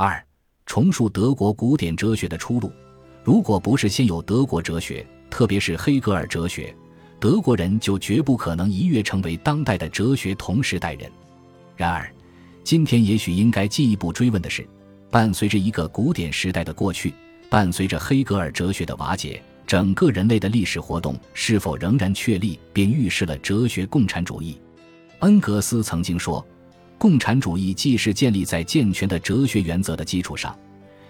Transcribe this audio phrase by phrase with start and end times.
[0.00, 0.24] 二、
[0.64, 2.70] 重述德国古典哲学的出路。
[3.24, 6.72] 如果不是先有德国哲学，特别是黑格尔哲学，
[7.18, 11.10] 德国人就绝不可能一跃成为当代的哲学同时代人。
[11.76, 12.08] 然而，
[12.62, 14.64] 今天也许应该进一步追问的是：
[15.10, 17.12] 伴随着一个古典时代的过去，
[17.50, 24.60] 伴随着黑格尔哲学的瓦解，整个人类的历史活动是否仍然确立并预示了哲学共产主义？
[25.18, 26.46] 恩格斯曾经说
[26.98, 30.54] ：“共产主义既是建立在健全的哲学原则的基础上，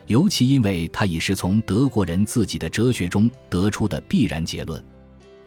[0.06, 4.82] 尤其因为它已是从德国人自己的哲学中得出的必然结论。”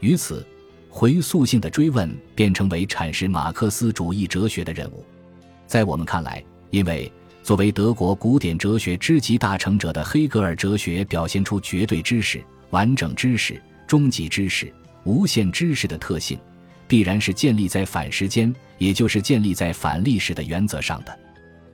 [0.02, 0.46] 于此。
[0.94, 5.06] 回溯性的追问便成为阐释马克思主义哲学的任务。
[5.66, 7.10] 在我们看来，因为
[7.42, 14.70] 作为德国古典哲学之集大成者的黑格尔哲学表现出绝对知识、完整知识、终极知识、
[15.06, 16.38] 无限知识的特性，
[16.90, 21.16] 必然是建立在反时间，也就是建立在反历史的原则上的。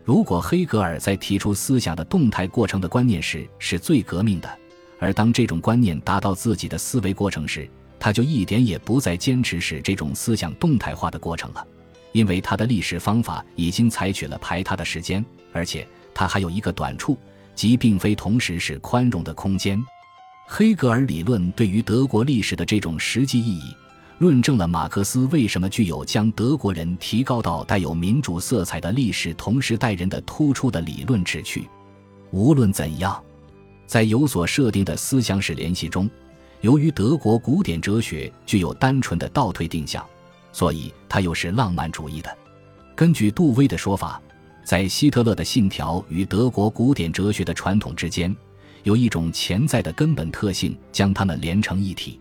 [0.03, 4.59] 如果黑格尔在提出思想的动态过程的观念时是最革命的，
[4.99, 7.65] 而当这种观念达到自己的思维过程时，
[7.97, 11.65] 他就一点也不再坚持使这种思想动态化的过程了，
[12.11, 17.17] 因为他的历史方法已经采取了排他的时间，而且他还有一个短处，
[17.55, 19.81] 即并非同时是宽容的空间。
[20.45, 23.73] 黑格尔理论对于德国历史的这种实际意义，
[24.19, 31.69] 论证了马克思为什么具有将德国人提高到带有民主色彩的历史同时代人的突出的理论旨趣。
[32.31, 33.23] 无论怎样，
[33.85, 36.09] 在有所设定的思想史联系中。
[36.61, 40.03] 由于德国古典哲学具有单纯的倒退定向，
[40.51, 42.35] 所以它又是浪漫主义的。
[42.95, 44.19] 根据杜威的说法，
[44.63, 48.35] 在希特勒的信条与德国古典哲学的传统之间，
[48.81, 52.19] 有一种潜在的根本特性将它们连成一体。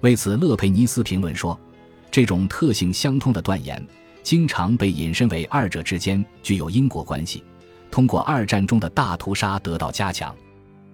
[0.00, 1.58] 为此，勒佩尼斯评论说，
[2.10, 3.84] 这种特性相通的断言
[4.22, 7.42] 经常被引申为二者之间具有因果关系，
[7.90, 10.34] 通过二战中的大屠杀得到加强。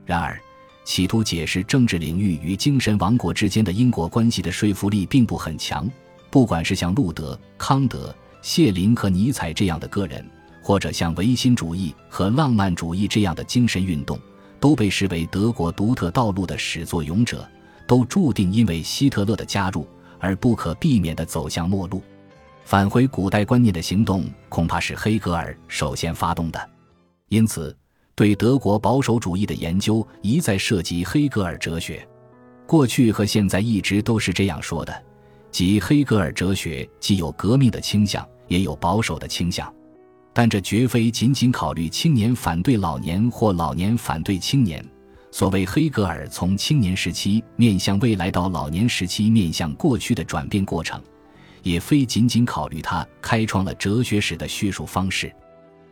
[0.06, 0.40] 然而，
[0.84, 5.90] 企图解释政治领域与精神王国之间的因果关系的说服力并不很强。
[6.30, 10.28] 不管是像路德、康德、谢林和尼采这样的个人，
[10.62, 14.18] 或者像唯心主义和浪漫主义这样的精神运动，
[14.58, 17.48] 都被视为德国独特道路的始作俑者，
[17.86, 19.86] 都注定因为希特勒的加入
[20.18, 22.02] 而不可避免地走向末路。
[22.64, 26.70] 返回古代观念的行动，恐怕是黑格尔首先发动的。
[27.28, 27.76] 因此。
[28.16, 32.06] 对德国保守主义的研究一再涉及黑格尔哲学，
[32.64, 35.02] 过去和现在一直都是这样说的，
[35.50, 39.74] 即黑格尔哲学既有革命的倾向，也有保守的倾向，
[40.32, 44.80] 但这绝非仅仅考虑青年反对老年或老年反对青年。
[45.34, 51.02] 所谓黑格尔从青年时期面向未来到老年时期面向过去的转变过程，
[51.64, 55.34] 也非仅仅考虑他开创了哲学史的叙述方式。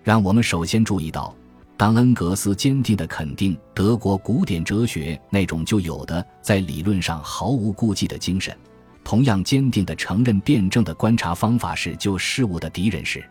[0.04, 1.34] 让我们首先注意到。
[1.76, 8.56] 当恩格斯坚定地肯定德国古典哲学那种就有的在理论上毫无顾忌的精神，
[9.02, 13.28] 同样坚定地承认辩证的观察方法是救事物的敌人时，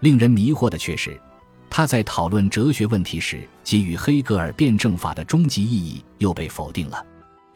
[0.00, 1.18] 令人迷惑的却是，
[1.78, 7.06] 他在讨论哲学问题时给予黑格尔辩证法的终极意义又被否定了。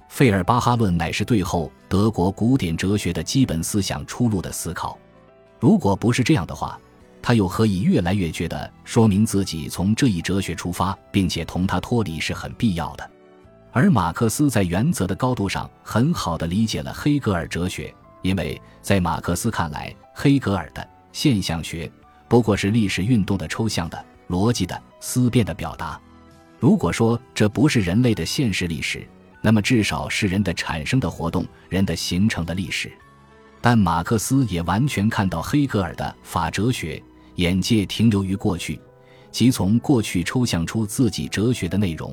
[0.08, 4.96] 费尔巴哈论乃是对后德国古典哲学的基本思想出路的思考。
[5.58, 6.78] 如果不是这样的话，
[7.20, 13.10] 他又何以越来越觉得说明自己从这一哲学出发，并且同他脱离是很必要的？
[13.72, 21.90] 而马克思在原则的高度上很好的理解了黑格尔哲学，因为在马克思看来，黑格尔的现象学
[22.28, 26.00] 不过是历史运动的抽象的、逻辑的、思辨的表达。
[26.58, 29.06] 如果说这不是人类的现实历史，
[29.40, 32.92] 那么至少是人的产生的活动、人的形成的历史。
[33.60, 37.02] 但马克思也完全看到黑格尔的法哲学。
[37.36, 38.78] 眼界停留于过去，
[39.30, 42.12] 即从过去抽象出自己哲学的内容；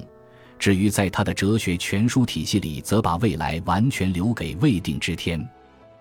[0.57, 5.45] 至于在他的哲学全书体系里，则把未来完全留给未定之天。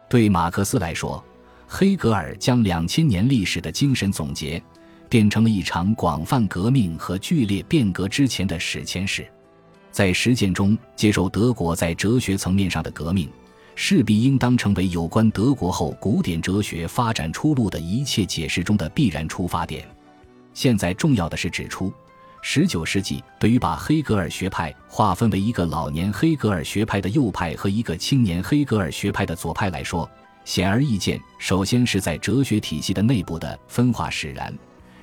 [0.09, 1.23] 对马克思来说，
[1.67, 4.63] 黑格尔将两千年历史的精神总结，
[5.09, 9.27] 变成了一场广泛革命和剧烈变革之前的史前史，
[9.91, 13.29] 在实践中接受德国在哲学层面上的革命。
[13.81, 19.87] 势必应当成为有关德国后古典哲学发展出路的一切解释中的必然出发点。
[20.53, 21.93] 现在重要的是指出，
[22.43, 30.11] 十九世纪对于把黑格尔学派划分为一个老年黑格尔学派的右派和一个青年黑格尔学派的左派来说，
[30.45, 34.53] 显而易见，首先是在哲学体系的内部的分化使然，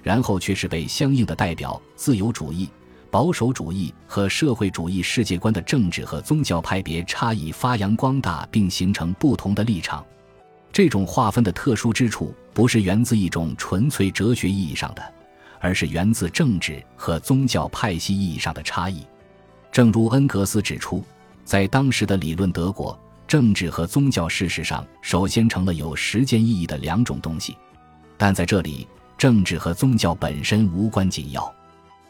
[0.06, 2.70] 然后却是被相应的代表自由主义。
[3.10, 10.06] 保守主义和社会主义世界观的政治和宗教派别差异发扬光大，并形成不同的立场。
[10.72, 15.14] 这种划分的特殊之处，不是源自一种纯粹哲学意义上的，
[15.60, 19.02] 而是源自政治和宗教派系意义上的差异。
[19.72, 21.04] 正如恩格斯指出，
[21.44, 27.56] 在当时的理论德国，政治和宗教事实上首先成了有实践意义的两种东西。
[28.18, 28.88] 但在这里，
[29.18, 31.54] 政治和宗教本身无关紧要，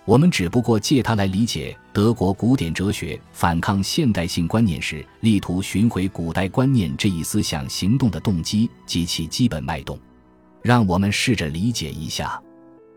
[0.06, 10.00] 我们只不过借它来理解德国古典哲学反抗现代性观念时，力图寻回古代观念这一思想行动的动机及其基本脉动。
[10.62, 12.42] 让我们试着理解一下：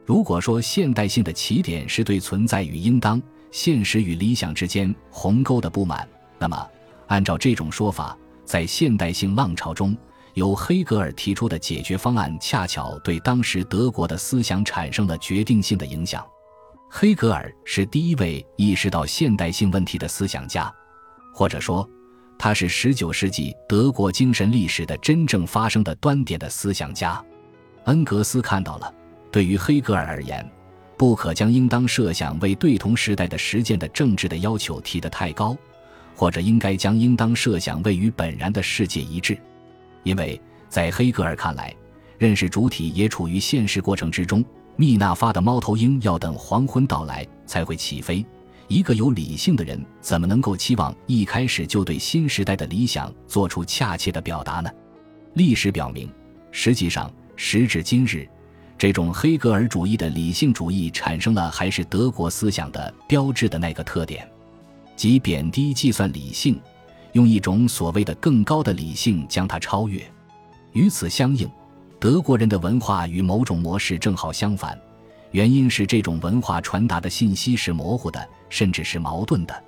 [0.07, 3.21] 如果说现代性的起点是对存在与应当、
[3.51, 6.09] 现实与理想之间鸿沟的不满，
[6.39, 6.67] 那么
[7.09, 9.95] 按照这种说法，在现代性浪潮中，
[10.39, 16.25] 由黑格尔提出的解决方案，恰巧对当时德国的思想产生了决定性的影响。
[16.89, 20.73] 黑格尔是第一位意识到现代性问题的思想家，
[21.35, 21.87] 或者说，
[22.39, 27.23] 他是19世纪德国精神历史的真正发生的端点的思想家。
[27.85, 28.95] 恩格斯看到了，
[29.31, 30.49] 对于黑格尔而言，
[30.97, 35.57] 不可将应当设想为对同时代的实践的政治的要求提得太高，
[36.15, 39.37] 或者应该将应当设想位于本然的世界一致。
[40.03, 41.75] 因为在黑格尔看来，
[42.19, 44.45] 认识主体也处于现实过程之中。
[44.77, 48.25] 密纳发的猫头鹰要等黄昏到来才会起飞。
[48.69, 54.71] 一个有理性的人怎么能够期望一开始就对新时代的理想做出恰切的表达呢？
[55.35, 56.09] 历史表明，
[56.53, 58.29] 实际上时至今日，
[58.77, 64.29] 这种黑格尔主义的理性主义产生了还是德国思想的标志的那个特点，
[64.95, 66.61] 即贬低计算理性。
[67.19, 70.01] 用一种所谓的更高的理性将它超越。
[70.73, 71.51] 与此相应，
[71.99, 74.81] 德国人的文化与某种模式正好相反。
[75.33, 79.65] 原因是这种文化传达的信息是模糊的，甚至是矛盾的。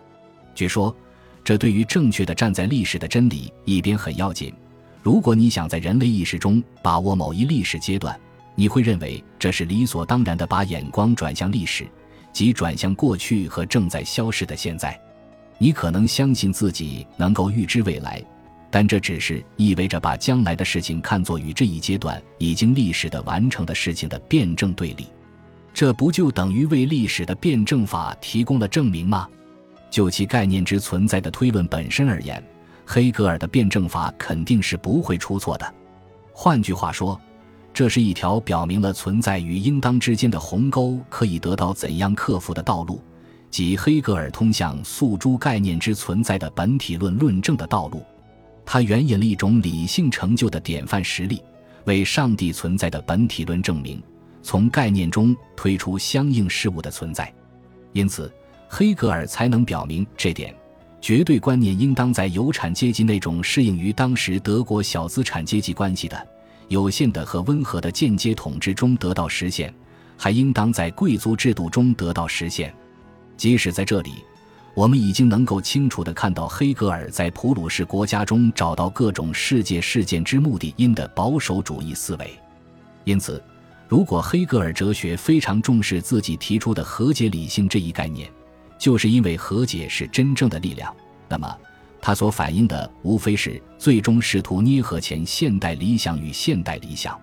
[0.54, 0.94] 据说，
[1.42, 4.54] 这对于正确的站在历史的真理一边很要紧。
[5.02, 8.16] 如果你想在人类意识中把握某一历史阶段，
[8.54, 11.84] 你会认为这是理所当然的，把眼光转向历史，
[12.32, 14.96] 即转向过去和正在消失的现在。
[15.62, 18.24] 你可能相信自己能够预知未来，
[18.70, 25.06] 但这只是意味着把将来的事情看作与这一阶段已经历史的完成的事情的辩证对立。
[25.74, 29.28] 这不就等于为历史的辩证法提供了证明吗？
[29.90, 32.42] 就其概念之存在的推论本身而言，
[32.86, 35.74] 黑格尔的辩证法肯定是不会出错的。
[36.32, 37.20] 换句话说，
[37.74, 42.98] 这是一条表明了存在与应当之间的鸿沟可以得到怎样克服的道路。
[43.50, 48.02] 即黑格尔通向诉诸概念之存在的本体论论证的道路，
[48.64, 51.42] 他援引了一种理性成就的典范实例，
[51.84, 54.00] 为上帝存在的本体论证明，
[54.40, 57.32] 从概念中推出相应事物的存在。
[57.92, 58.32] 因此，
[58.68, 60.54] 黑格尔才能表明这点：
[61.00, 66.28] 绝对观念应当在有产阶级那种适应于当时德国小资产阶级关系的
[66.68, 69.74] 有限的和温和的间接统治中得到实现，
[70.16, 72.72] 还应当在贵族制度中得到实现。
[73.40, 74.22] 即使在这里，
[74.74, 82.38] 我们已经能够清楚地看到黑格尔在普鲁士国家中找到各种世界事件之目的因的保守主义思维。
[83.04, 83.42] 因此，
[83.88, 88.30] 如果黑格尔哲学非常重视自己提出的和解理性这一概念，
[88.78, 90.94] 就是因为和解是真正的力量，
[91.26, 91.56] 那么
[91.98, 97.18] 他所反映的无非是最终试图捏合前现代理想与现代理想。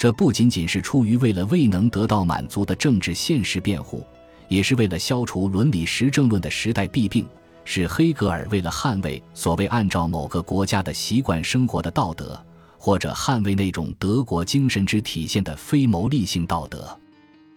[0.00, 4.04] 这不仅仅是出于为了未能得到满足的政治现实辩护。
[4.48, 7.26] 也是为了消除伦理实证论的时代弊病，
[7.64, 12.38] 是黑格尔为了捍卫所谓按照某个国家的习惯生活的道德，
[12.78, 16.96] 或者捍卫那种德国精神之体现的非牟利性道德。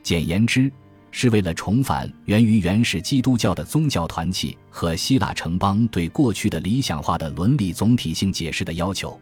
[0.02, 0.72] 简言之，
[1.12, 9.20] 是为了重返源于原始基督教的宗教团契和希腊城邦对过去的理想化的伦理总体性解释的要求。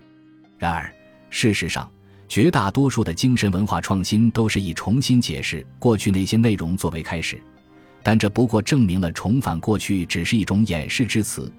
[0.58, 0.94] 然而，
[1.30, 1.90] 事实上，
[2.28, 7.42] 绝大多数的精神文化创新都是以重新解释过去那些内容作为开始。
[8.08, 11.52] 但这不过证明了重返过去只是一种掩饰之词，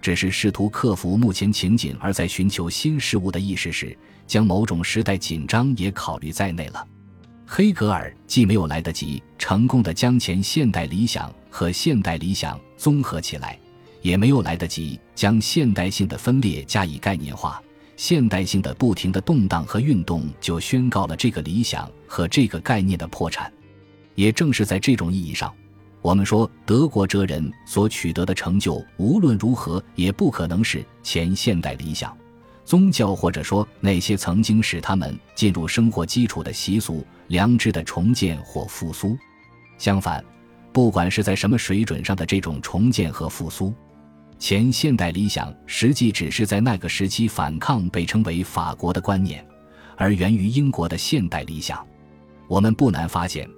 [0.00, 6.84] 只是试图克服目前情景，而在寻求新事物的意识时，将某种时代紧张也考虑在内了。
[7.46, 13.56] 黑格尔既没有来得及成功的将前现代理想和现代理想综合起来，
[14.00, 17.62] 也没有来得及将现代性的分裂加以概念化，
[17.96, 23.52] 现代性的不停的动荡和运动就宣告了这个理想和这个概念的破产。
[24.16, 25.54] 也正是在这种意义上。
[26.02, 32.14] 我们说，德国哲人所取得的成就，无论如何也不可能是前现代理想、
[32.64, 39.16] 宗教，或者说那些曾经使他们进入生活基础的习俗、良知的重建或复苏。
[39.78, 40.24] 相反，
[40.72, 43.72] 不管是在什么水准上的这种重建和复苏，
[44.40, 49.46] 前现代理想实际只是在那个时期反抗被称为法国的观念，
[49.96, 51.86] 而源于英国的现代理想。
[52.48, 53.48] 我们不难发现。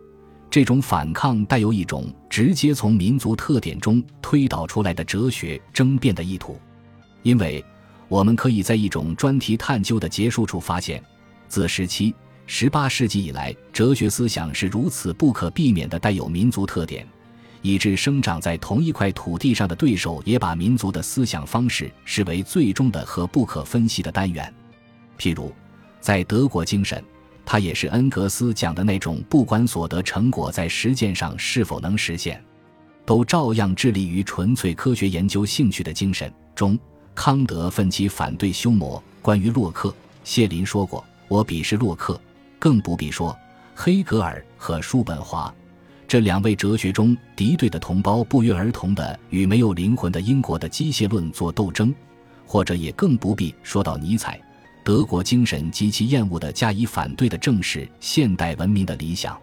[0.55, 6.57] 这种反抗带有一种直接从民族特点中推导出来的哲学争辩的意图，
[7.25, 7.65] 因为
[8.07, 11.03] 我们可以在一种专题探究的结束处发现，
[11.49, 12.15] 自十七、
[12.47, 17.05] 十八世纪以来，哲学思想是如此不可避免的带有民族特点，
[17.61, 24.55] 以致生长在同一块土地上的对手也把民族的思想方式视为最终的和不可分析的单元。
[25.19, 25.53] 譬如，
[26.01, 27.05] 在德国精神。
[27.47, 32.43] 他也是恩格斯讲的那种，不管所得成果在实践上是否能实现，
[33.05, 36.79] 都照样致力于纯粹科学研究兴趣的精神中。
[37.15, 39.01] 康德奋起反对修谟。
[39.23, 42.21] 关于洛克，谢林说过：“我鄙视洛克，
[42.59, 43.37] 更不必说
[43.75, 45.55] 黑格尔和叔本华
[46.09, 51.95] 这两位哲学中敌对的同胞，不约而同地与没有灵魂的英国的机械论做斗争，
[52.45, 54.41] 或者也更不必说到尼采。”
[54.85, 59.37] 德国精神极其厌恶的加以反对的正是现代文明的理想。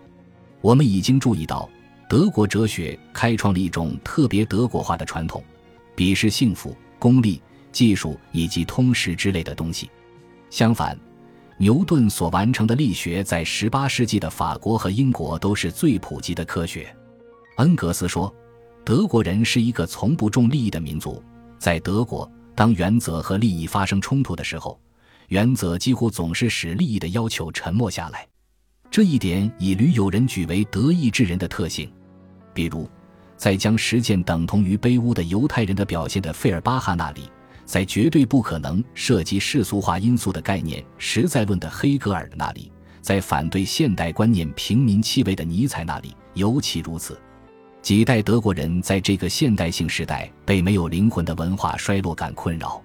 [0.62, 1.68] 我们已经注意到，
[2.08, 5.44] 德国哲学开创了一种特别德国化的传统，
[5.96, 9.90] 鄙视幸福、功利、技术以及通识之类的东西。
[10.52, 10.96] 相反，
[11.58, 16.96] 牛顿所完成的力学在18世纪的法国和英国都是最普及的科学。
[17.58, 18.32] 恩格斯说，
[18.86, 21.24] 德国人是一个从不重利益的民族。
[21.58, 24.80] 在德国，当原则和利益发生冲突的时候，
[25.32, 28.28] 原则几乎总是使利益的要求沉默下来，
[28.90, 31.90] 这一点以屡有人举为德意志人的特性。
[32.54, 32.86] 比如，
[33.38, 37.32] 在将实践等同于卑污的犹太人的表现的费尔巴哈那里，
[37.64, 42.70] 在绝对不可能涉及世俗化因素的概念实在论的黑格尔那里，
[43.02, 47.18] 在反对现代观念平民气味的尼采那里尤其如此。
[47.82, 52.84] 几代德国人在这个现代性时代被没有灵魂的文化衰落感困扰，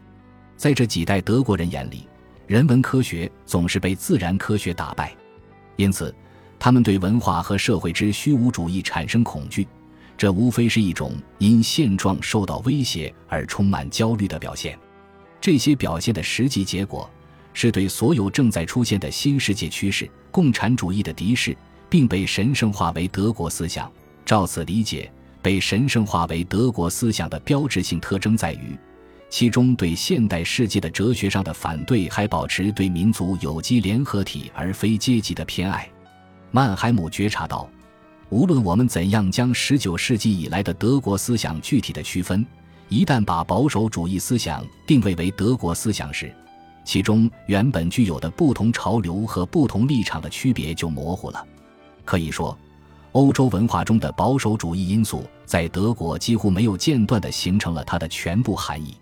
[0.56, 2.06] 在这几代德国人眼里。
[2.46, 5.12] 人文科学总是被自然科学打败，
[5.74, 6.14] 因此，
[6.60, 9.66] 他们对文化和社会之虚无主义产生恐惧。
[10.16, 14.78] 这无非是一种因现状受到威胁而充满焦虑的表现。
[15.40, 17.10] 这些表现的实际结果，
[17.52, 21.54] 是对所有正在出现的新世界趋势——共产主义的敌视，
[21.90, 23.90] 并被神圣化为德国思想。
[24.24, 25.12] 照此理解，
[25.42, 28.78] 被神圣化为德国思想的标志性特征在于。
[29.28, 35.88] 其中对现代世界的哲学上的反对，还保持对民族有机联合体而非阶级的偏爱。
[36.52, 37.68] 曼海姆觉察到，
[38.30, 42.46] 无论我们怎样将19世纪以来的德国思想具体的区分，
[42.88, 46.32] 一旦把保守主义思想定位为德国思想时，
[46.84, 51.44] 其中原本具有的不同潮流和不同立场的区别就模糊了。
[52.04, 52.56] 可以说，
[53.12, 58.94] 欧洲文化中的保守主义因素在德国几乎没有间断地形成了它的全部含义。